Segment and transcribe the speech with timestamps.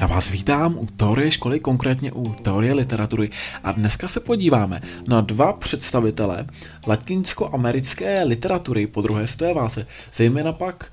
[0.00, 3.30] Já vás vítám u teorie školy, konkrétně u teorie literatury
[3.64, 6.46] a dneska se podíváme na dva představitele
[6.86, 9.86] latinsko-americké literatury po druhé světové válce,
[10.16, 10.92] zejména pak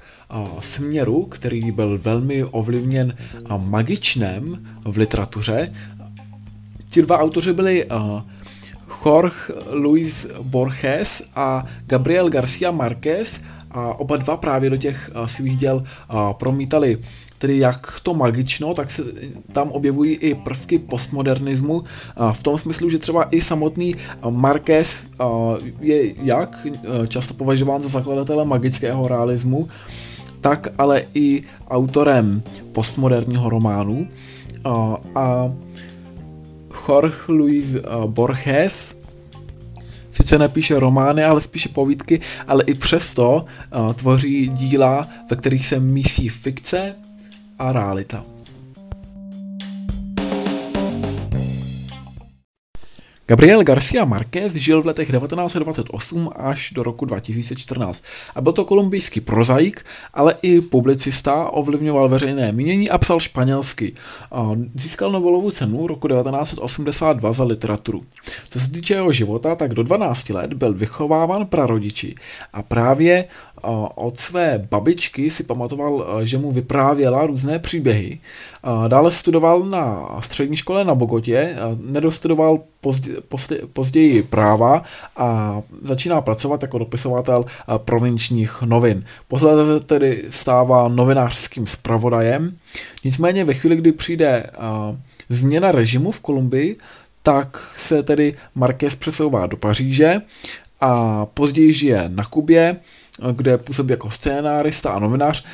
[0.59, 3.15] směru, který byl velmi ovlivněn
[3.57, 5.73] magičnem v literatuře.
[6.89, 7.87] Ti dva autoři byli
[9.05, 9.35] Jorge
[9.71, 13.41] Luis Borges a Gabriel Garcia Marquez
[13.73, 15.83] a oba dva právě do těch svých děl
[16.37, 16.97] promítali
[17.37, 19.03] tedy jak to magično, tak se
[19.51, 21.83] tam objevují i prvky postmodernismu
[22.31, 23.95] v tom smyslu, že třeba i samotný
[24.29, 24.97] Marquez
[25.79, 26.67] je jak
[27.07, 29.67] často považován za zakladatele magického realismu,
[30.41, 34.07] tak ale i autorem postmoderního románu.
[35.15, 35.51] A
[36.87, 37.75] Jorge Luis
[38.05, 38.95] Borges
[40.21, 43.45] sice nepíše romány, ale spíše povídky, ale i přesto
[43.95, 46.95] tvoří díla, ve kterých se mísí fikce,
[47.59, 48.25] a realita.
[53.31, 58.03] Gabriel Garcia Marquez žil v letech 1928 až do roku 2014
[58.35, 63.93] a byl to kolumbijský prozaik, ale i publicista, ovlivňoval veřejné mínění a psal španělsky.
[64.75, 68.03] Získal Nobelovu cenu roku 1982 za literaturu.
[68.49, 72.15] Co se týče jeho života, tak do 12 let byl vychováván prarodiči
[72.53, 73.25] a právě
[73.95, 78.19] od své babičky si pamatoval, že mu vyprávěla různé příběhy.
[78.87, 81.55] Dále studoval na střední škole na Bogotě,
[81.85, 84.83] nedostudoval pozdě, pozdě, později práva
[85.17, 87.45] a začíná pracovat jako dopisovatel
[87.77, 89.05] provinčních novin.
[89.27, 92.57] Posledně tedy stává novinářským zpravodajem.
[93.03, 94.45] Nicméně ve chvíli, kdy přijde
[95.29, 96.77] změna režimu v Kolumbii,
[97.23, 100.21] tak se tedy Marquez přesouvá do Paříže
[100.81, 102.77] a později žije na Kubě,
[103.31, 105.45] kde působí jako scénárista a novinář.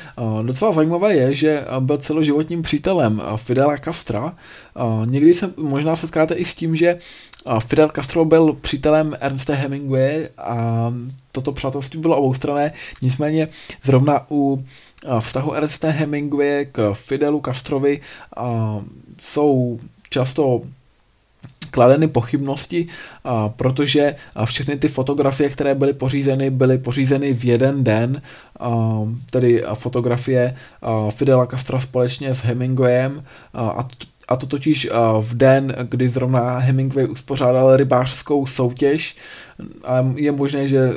[0.42, 4.34] Docela zajímavé je, že byl celoživotním přítelem Fidela Castra.
[5.04, 6.98] Někdy se možná setkáte i s tím, že
[7.66, 10.92] Fidel Castro byl přítelem Ernsta Hemingway a
[11.32, 13.48] toto přátelství bylo oboustranné, nicméně
[13.82, 14.64] zrovna u
[15.20, 18.00] vztahu Ernsta Hemingway k Fidelu Castrovi
[19.20, 19.78] jsou
[20.10, 20.60] často
[21.70, 22.88] kladeny pochybnosti,
[23.24, 24.14] a protože
[24.44, 28.22] všechny ty fotografie, které byly pořízeny, byly pořízeny v jeden den,
[28.60, 28.98] a
[29.30, 30.54] tedy fotografie
[31.10, 33.24] Fidela Castra společně s Hemingwayem
[33.54, 33.88] a a
[34.36, 34.88] to totiž
[35.20, 39.16] v den, kdy zrovna Hemingway uspořádal rybářskou soutěž,
[39.84, 40.90] a je možné, že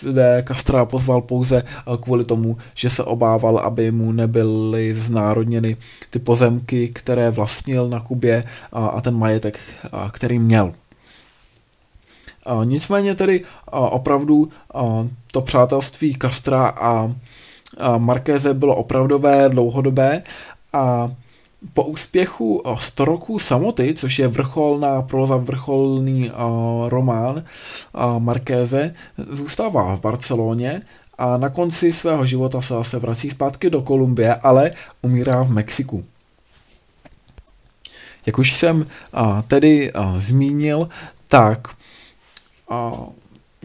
[0.00, 1.62] zde Castra pozval pouze
[2.00, 5.76] kvůli tomu, že se obával, aby mu nebyly znárodněny
[6.10, 9.58] ty pozemky, které vlastnil na Kubě a ten majetek,
[10.12, 10.72] který měl.
[12.64, 14.48] Nicméně tedy opravdu
[15.32, 17.14] to přátelství Castra a
[17.98, 20.22] Markéze bylo opravdové, dlouhodobé
[20.72, 21.12] a
[21.72, 28.94] po úspěchu 100 roků samoty, což je vrcholná proza, vrcholný uh, román uh, Markéze,
[29.30, 30.82] zůstává v Barceloně
[31.18, 34.70] a na konci svého života se zase vrací zpátky do Kolumbie, ale
[35.02, 36.04] umírá v Mexiku.
[38.26, 40.88] Jak už jsem uh, tedy uh, zmínil,
[41.28, 41.68] tak
[42.70, 43.08] uh,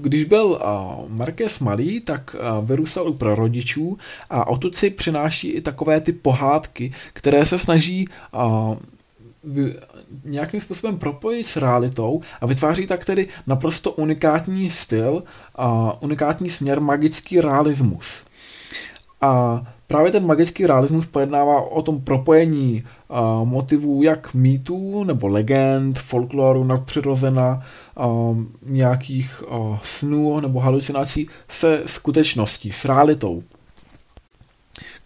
[0.01, 3.97] když byl uh, Marquez malý, tak uh, vyrůstal u prarodičů
[4.29, 8.07] a odtud si přináší i takové ty pohádky, které se snaží
[9.43, 9.73] v,
[10.25, 15.23] nějakým způsobem propojit s realitou a vytváří tak tedy naprosto unikátní styl
[15.55, 18.25] a unikátní směr magický realismus.
[19.21, 25.99] A právě ten magický realismus pojednává o tom propojení uh, motivů jak mýtů nebo legend,
[25.99, 27.61] folkloru, nadpřirozena,
[27.95, 33.43] uh, nějakých uh, snů nebo halucinací se skutečností, s realitou.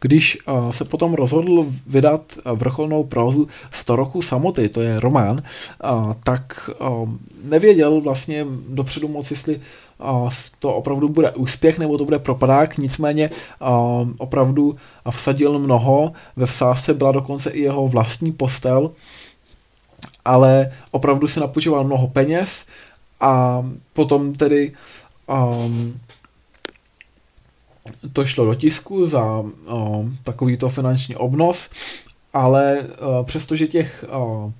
[0.04, 5.44] Když uh, se potom rozhodl vydat vrcholnou prózu 100 roků samoty, to je román,
[5.84, 6.70] uh, tak
[7.44, 9.60] nevěděl vlastně dopředu moc, jestli
[10.60, 13.30] to opravdu bude úspěch nebo to bude propadák, nicméně
[14.18, 14.76] opravdu
[15.10, 18.92] vsadil mnoho, ve vsázce byla dokonce i jeho vlastní postel,
[20.26, 22.66] ale opravdu si napočíval mnoho peněz
[23.20, 23.64] a
[23.94, 24.72] potom tedy
[25.28, 26.00] um,
[28.14, 31.70] to šlo do tisku za um, takovýto finanční obnos,
[32.34, 34.52] ale uh, přestože těch uh,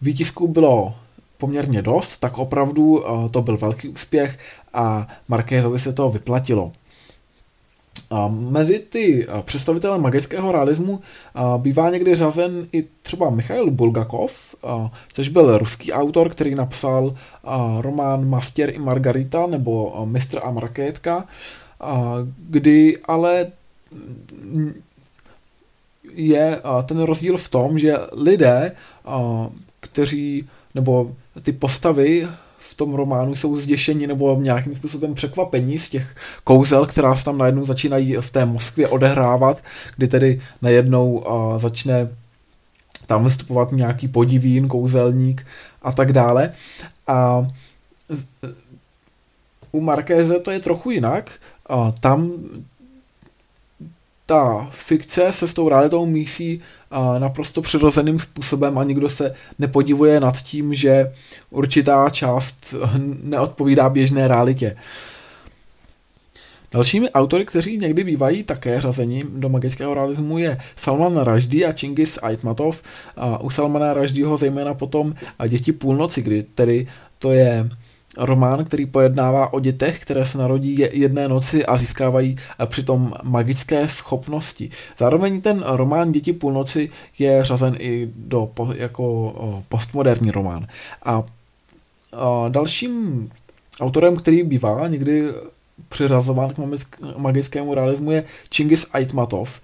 [0.00, 0.94] výtisků bylo
[1.38, 4.38] poměrně dost, tak opravdu uh, to byl velký úspěch
[4.74, 6.72] a Markézovi se to vyplatilo.
[8.10, 11.00] A mezi ty představitele magického realismu
[11.58, 14.54] bývá někdy řazen i třeba Michail Bulgakov,
[15.12, 17.14] což byl ruský autor, který napsal
[17.80, 21.24] román Mastěr i Margarita nebo Mistr a Markétka,
[22.36, 23.46] kdy ale
[26.12, 28.72] je ten rozdíl v tom, že lidé,
[29.80, 32.28] kteří, nebo ty postavy
[32.58, 37.38] v tom románu jsou zděšení nebo nějakým způsobem překvapení z těch kouzel, která se tam
[37.38, 39.62] najednou začínají v té Moskvě odehrávat,
[39.96, 41.24] kdy tedy najednou
[41.58, 42.08] začne
[43.06, 45.46] tam vystupovat nějaký podivín, kouzelník
[45.82, 46.52] a tak dále.
[47.06, 47.46] A
[49.72, 51.30] u Markéze to je trochu jinak.
[51.68, 52.32] A tam
[54.26, 56.60] ta fikce se s tou realitou mísí
[57.18, 61.12] naprosto přirozeným způsobem a nikdo se nepodivuje nad tím, že
[61.50, 62.74] určitá část
[63.22, 64.76] neodpovídá běžné realitě.
[66.72, 72.18] Dalšími autory, kteří někdy bývají také řazení do magického realismu, je Salman Rushdie a Chingis
[72.22, 72.82] Aitmatov.
[73.16, 75.14] A u Salmana Rushdieho zejména potom
[75.48, 76.86] Děti půlnoci, kdy tedy
[77.18, 77.70] to je
[78.18, 82.36] román, který pojednává o dětech, které se narodí jedné noci a získávají
[82.66, 84.70] přitom magické schopnosti.
[84.98, 89.34] Zároveň ten román Děti půlnoci je řazen i do, jako
[89.68, 90.66] postmoderní román.
[91.04, 91.22] A,
[92.48, 93.30] dalším
[93.80, 95.24] autorem, který bývá někdy
[95.88, 96.58] přiřazován k
[97.16, 98.24] magickému realismu je
[98.54, 99.60] Chingis Aitmatov.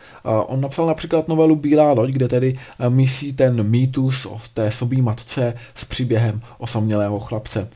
[0.46, 2.58] On napsal například novelu Bílá loď, kde tedy
[2.88, 7.68] mísí ten mýtus o té sobí matce s příběhem osamělého chlapce.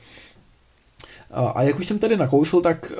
[1.34, 2.92] A jak už jsem tady nakousl, tak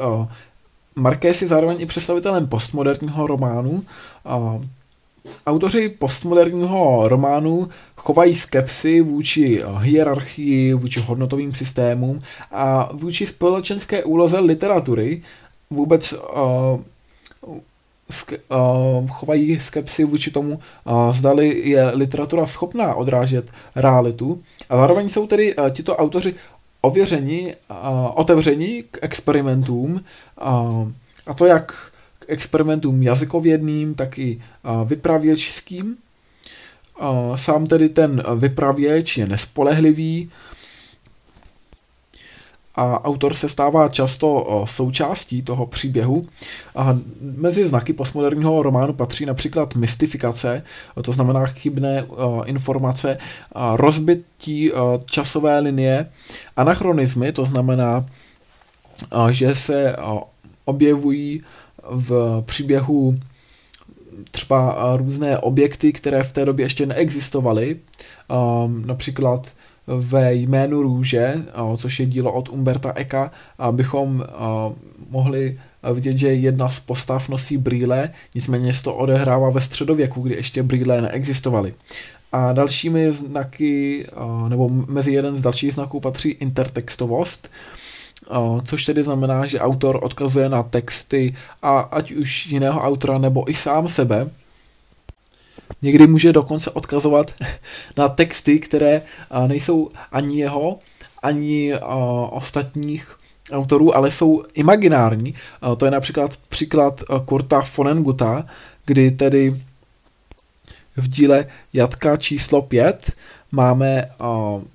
[0.96, 3.84] Marquez je zároveň i představitelem postmoderního románu.
[5.46, 12.18] Autoři postmoderního románu chovají skepsy vůči hierarchii, vůči hodnotovým systémům
[12.52, 15.22] a vůči společenské úloze literatury
[15.70, 16.14] vůbec
[18.10, 24.38] ske, uh, chovají skepsy vůči tomu, uh, zdali je literatura schopná odrážet realitu.
[24.68, 26.34] A zároveň jsou tedy uh, tito autoři
[26.80, 27.54] ověření,
[28.14, 30.04] otevření k experimentům,
[31.26, 34.40] a to jak k experimentům jazykovědným, tak i
[34.84, 35.96] vypravěčským.
[37.34, 40.30] Sám tedy ten vypravěč je nespolehlivý,
[42.78, 46.22] a autor se stává často součástí toho příběhu.
[46.76, 50.62] A mezi znaky postmoderního románu patří například mystifikace,
[51.02, 52.06] to znamená chybné
[52.44, 53.18] informace,
[53.74, 54.72] rozbití
[55.04, 56.06] časové linie,
[56.56, 58.06] anachronizmy, to znamená,
[59.30, 59.96] že se
[60.64, 61.42] objevují
[61.90, 63.14] v příběhu
[64.30, 67.76] třeba různé objekty, které v té době ještě neexistovaly,
[68.86, 69.48] například
[69.96, 71.34] ve jménu růže,
[71.76, 74.24] což je dílo od Umberta Eka, abychom
[75.10, 75.58] mohli
[75.94, 80.62] vidět, že jedna z postav nosí brýle, nicméně se to odehrává ve středověku, kdy ještě
[80.62, 81.74] brýle neexistovaly.
[82.32, 84.06] A dalšími znaky,
[84.48, 87.50] nebo mezi jeden z dalších znaků patří intertextovost,
[88.64, 93.54] což tedy znamená, že autor odkazuje na texty a ať už jiného autora nebo i
[93.54, 94.28] sám sebe,
[95.82, 97.34] Někdy může dokonce odkazovat
[97.96, 99.02] na texty, které
[99.46, 100.78] nejsou ani jeho,
[101.22, 101.74] ani
[102.30, 103.16] ostatních
[103.52, 105.34] autorů, ale jsou imaginární.
[105.76, 108.46] To je například příklad Kurta Fonenguta,
[108.84, 109.56] kdy tedy
[110.96, 113.12] v díle Jatka číslo 5
[113.52, 114.04] máme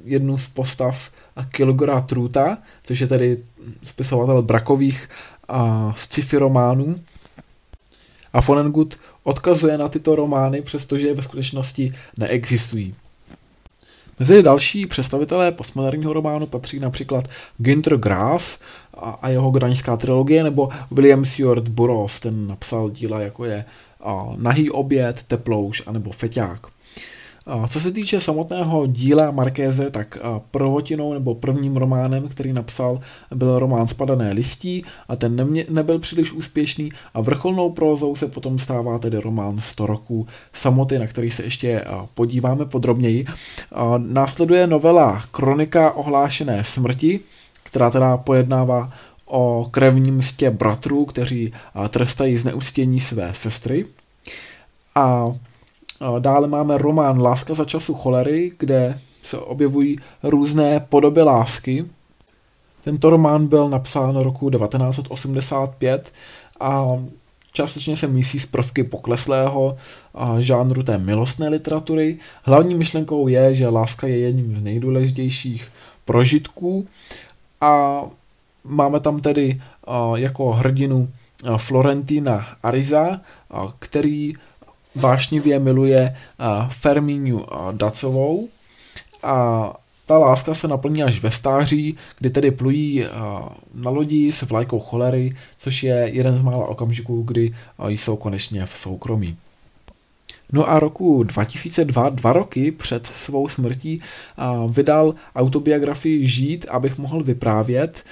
[0.05, 1.09] jednu z postav
[1.49, 3.37] Kilgora Truta, což je tedy
[3.83, 5.09] spisovatel brakových
[5.95, 6.99] sci-fi románů.
[8.33, 12.93] A Fonengut odkazuje na tyto romány, přestože ve skutečnosti neexistují.
[14.19, 17.25] Mezi další představitelé postmoderního románu patří například
[17.57, 18.59] Günther Grass
[19.21, 23.65] a, jeho granická trilogie, nebo William Seward Burroughs, ten napsal díla jako je
[24.35, 26.67] Nahý oběd, Teplouš a nebo Feťák.
[27.67, 30.17] Co se týče samotného díla Markéze, tak
[30.51, 32.99] prvotinou nebo prvním románem, který napsal,
[33.35, 38.59] byl román Spadané listí a ten nemě, nebyl příliš úspěšný a vrcholnou prózou se potom
[38.59, 43.25] stává tedy román 100 roků samoty, na který se ještě podíváme podrobněji.
[43.97, 47.19] Následuje novela Kronika ohlášené smrti,
[47.63, 48.93] která teda pojednává
[49.25, 51.53] o krevním mstě bratrů, kteří
[51.89, 53.85] trestají zneustění své sestry.
[54.95, 55.25] A
[56.19, 61.85] Dále máme román Láska za času cholery, kde se objevují různé podoby lásky.
[62.83, 66.13] Tento román byl napsán roku 1985
[66.59, 66.87] a
[67.53, 69.77] částečně se mísí z prvky pokleslého
[70.39, 72.17] žánru té milostné literatury.
[72.43, 75.67] Hlavní myšlenkou je, že láska je jedním z nejdůležitějších
[76.05, 76.85] prožitků
[77.61, 78.01] a
[78.63, 79.61] máme tam tedy
[80.15, 81.09] jako hrdinu
[81.57, 83.21] Florentina Ariza,
[83.79, 84.33] který
[84.95, 86.15] vášnivě miluje
[86.69, 88.49] Fermínu Dacovou
[89.23, 89.73] a
[90.05, 93.05] ta láska se naplní až ve stáří, kdy tedy plují
[93.73, 97.53] na lodi s vlajkou cholery, což je jeden z mála okamžiků, kdy
[97.87, 99.37] jsou konečně v soukromí.
[100.51, 104.01] No a roku 2002, dva roky před svou smrtí,
[104.67, 108.03] vydal autobiografii Žít, abych mohl vyprávět.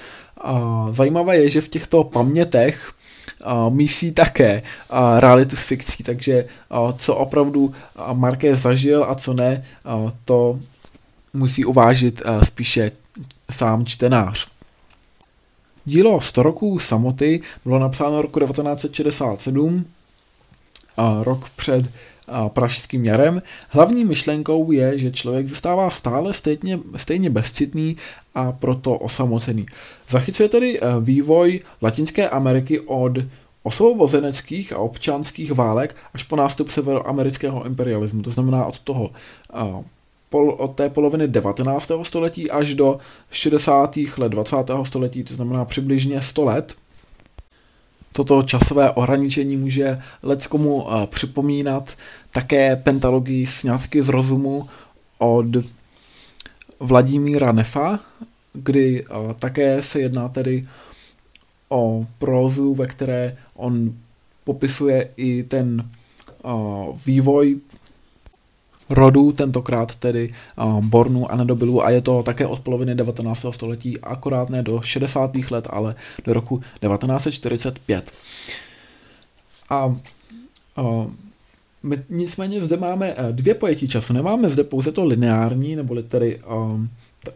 [0.92, 2.94] Zajímavé je, že v těchto pamětech
[3.70, 4.64] mísí také
[5.20, 6.46] realitu s fikcí, takže
[6.98, 7.74] co opravdu
[8.14, 9.64] Marquez zažil a co ne,
[10.26, 10.60] to
[11.34, 12.92] musí uvážit spíše
[13.52, 14.48] sám čtenář.
[15.86, 19.86] Dílo 100 roků samoty bylo napsáno roku 1967,
[21.22, 21.90] rok před
[22.50, 23.40] pražským jarem.
[23.70, 27.98] Hlavní myšlenkou je, že člověk zůstává stále stejně, stejně bezcitný
[28.36, 29.66] a proto osamocený.
[30.10, 33.18] Zachycuje tedy e, vývoj Latinské Ameriky od
[33.64, 38.22] osvobozeneckých a občanských válek až po nástup severoamerického imperialismu.
[38.22, 39.10] To znamená od toho
[39.54, 39.84] e,
[40.34, 41.92] od té poloviny 19.
[42.04, 43.00] století až do
[43.32, 43.98] 60.
[44.18, 44.56] let 20.
[44.84, 46.76] století, to znamená přibližně 100 let.
[48.14, 51.98] Toto časové ohraničení může leckomu uh, připomínat
[52.32, 54.70] také pentalogii sňatky z rozumu
[55.18, 55.46] od
[56.80, 58.00] Vladimíra Nefa,
[58.54, 60.68] kdy uh, také se jedná tedy
[61.70, 63.94] o prózu, ve které on
[64.44, 65.90] popisuje i ten
[66.44, 67.60] uh, vývoj
[68.92, 70.34] rodů, tentokrát tedy
[70.82, 73.46] Bornu a Nedobilu a je to také od poloviny 19.
[73.50, 75.32] století, akorát ne do 60.
[75.52, 75.96] let, ale
[76.26, 78.12] do roku 1945.
[79.70, 81.12] A uh,
[81.84, 84.14] my nicméně zde máme dvě pojetí času.
[84.14, 86.90] Nemáme zde pouze to lineární, nebo tedy um,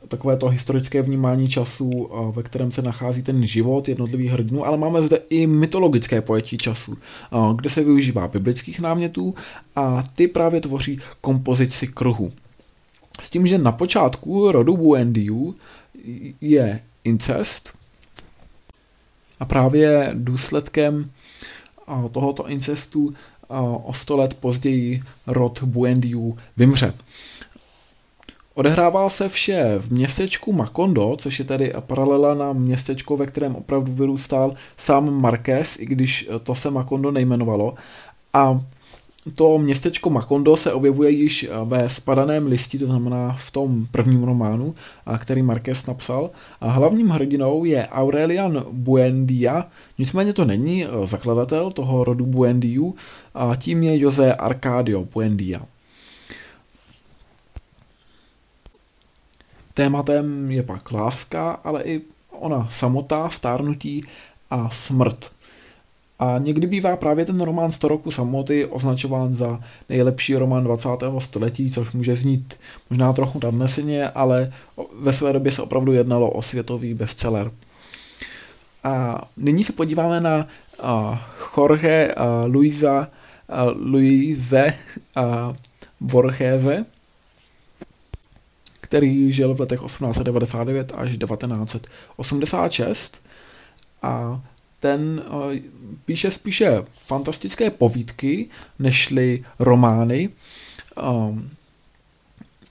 [0.07, 5.01] takové to historické vnímání času, ve kterém se nachází ten život jednotlivých hrdinů, ale máme
[5.01, 6.97] zde i mytologické pojetí času,
[7.55, 9.35] kde se využívá biblických námětů
[9.75, 12.31] a ty právě tvoří kompozici kruhu.
[13.21, 15.55] S tím, že na počátku rodu Buendiu
[16.41, 17.73] je incest
[19.39, 21.11] a právě důsledkem
[22.11, 23.13] tohoto incestu
[23.83, 26.93] o sto let později rod Buendiu vymře.
[28.57, 33.93] Odehrává se vše v městečku Makondo, což je tady paralela na městečko, ve kterém opravdu
[33.93, 37.73] vyrůstal sám Marquez, i když to se Makondo nejmenovalo.
[38.33, 38.61] A
[39.35, 44.73] to městečko Makondo se objevuje již ve spadaném listi, to znamená v tom prvním románu,
[45.17, 46.29] který Marquez napsal.
[46.61, 52.95] A hlavním hrdinou je Aurelian Buendia, nicméně to není zakladatel toho rodu Buendiu,
[53.33, 55.61] a tím je José Arcadio Buendia.
[59.75, 62.01] Tématem je pak láska, ale i
[62.31, 64.03] ona samotá, stárnutí
[64.49, 65.31] a smrt.
[66.19, 70.89] A někdy bývá právě ten román 100 roku samoty označován za nejlepší román 20.
[71.19, 72.53] století, což může znít
[72.89, 74.51] možná trochu nadneseně, ale
[74.99, 77.51] ve své době se opravdu jednalo o světový bestseller.
[78.83, 80.47] A nyní se podíváme na
[80.83, 81.17] uh,
[81.57, 83.07] Jorge uh, Luisa
[83.49, 84.73] uh, Luise
[85.17, 85.55] uh,
[85.99, 86.85] Borgese,
[88.85, 93.21] který žil v letech 1899 až 1986
[94.01, 94.41] a
[94.79, 95.53] ten uh,
[96.05, 98.49] píše spíše fantastické povídky,
[98.79, 100.29] nežli romány.
[101.09, 101.49] Um,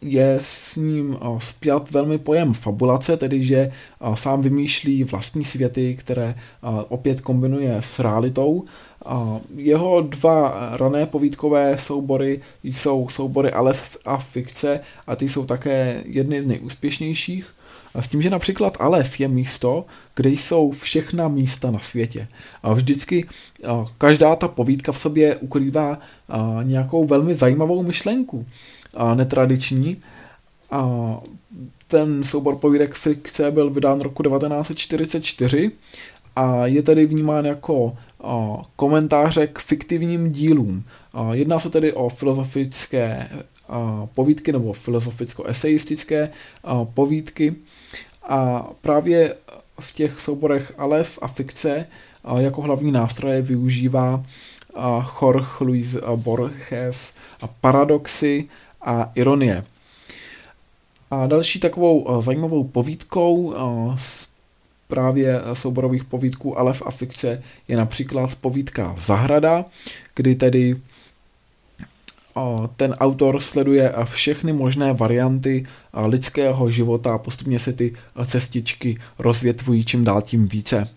[0.03, 5.97] je s ním uh, spjat velmi pojem fabulace, tedy že uh, sám vymýšlí vlastní světy,
[5.97, 6.35] které
[6.89, 8.65] opět kombinuje s realitou.
[9.57, 16.43] Jeho dva rané povídkové soubory jsou soubory Alef a fikce a ty jsou také jedny
[16.43, 17.55] z nejúspěšnějších.
[17.95, 19.85] A s tím, že například Alef je místo,
[20.17, 22.29] kde jsou všechna místa na světě.
[22.63, 23.29] A vždycky
[23.99, 25.99] každá ta povídka v sobě ukrývá
[26.63, 28.47] nějakou velmi zajímavou myšlenku
[29.15, 29.97] netradiční.
[30.71, 31.17] A
[31.87, 35.71] ten soubor povídek fikce byl vydán roku 1944
[36.37, 37.97] a je tedy vnímán jako
[38.77, 40.85] komentáře k fiktivním dílům.
[41.33, 43.29] Jedná se tedy o filozofické
[44.15, 46.31] povídky nebo filozoficko-eseistické
[46.95, 47.55] povídky
[48.23, 49.37] a právě
[49.81, 51.87] v těch souborech Alef a fikce
[52.39, 54.23] jako hlavní nástroje využívá
[55.23, 57.13] Jorge Luis Borges
[57.61, 58.49] paradoxy
[58.83, 59.65] a ironie.
[61.11, 63.55] A další takovou zajímavou povídkou
[63.97, 64.34] z
[64.89, 69.65] právě souborových povídků Alef a fikce je například povídka Zahrada,
[70.15, 70.77] kdy tedy
[72.77, 75.67] ten autor sleduje všechny možné varianty
[76.07, 77.95] lidského života a postupně se ty
[78.27, 80.89] cestičky rozvětvují čím dál tím více.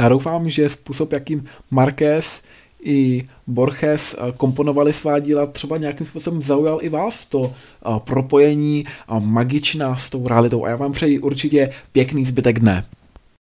[0.00, 2.42] Já doufám, že způsob, jakým Marquez
[2.82, 7.54] i Borges komponovali svá díla, třeba nějakým způsobem zaujal i vás to
[7.98, 8.84] propojení
[9.18, 10.64] magičná s tou realitou.
[10.64, 12.84] A já vám přeji určitě pěkný zbytek dne.